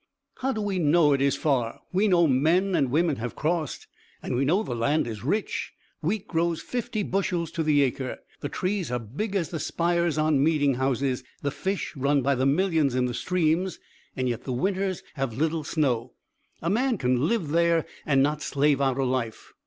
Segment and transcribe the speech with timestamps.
[0.37, 1.79] "How do we know it is far?
[1.93, 3.85] We know men and women have crossed,
[4.23, 5.73] and we know the land is rich.
[6.01, 10.43] Wheat grows fifty bushels to the acre, the trees are big as the spires on
[10.43, 13.77] meeting houses, the fish run by millions in the streams.
[14.15, 16.13] Yet the winters have little snow.
[16.63, 19.53] A man can live there and not slave out a life.